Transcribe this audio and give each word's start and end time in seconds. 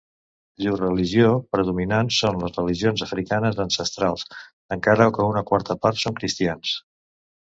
Llur 0.63 0.71
religió 0.77 1.25
predominant 1.55 2.09
són 2.15 2.39
les 2.45 2.57
religions 2.61 3.05
africanes 3.07 3.61
ancestrals, 3.67 4.25
encara 4.77 5.11
que 5.19 5.29
una 5.35 5.45
quarta 5.53 5.77
part 5.85 6.05
són 6.07 6.17
cristians. 6.23 6.75